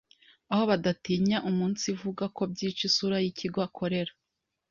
aho 0.51 0.63
badatinya 0.69 1.37
umunsivuga 1.49 2.23
ko 2.35 2.41
byica 2.51 2.81
isura 2.89 3.17
y’ikigo 3.23 3.59
akorera. 3.67 4.11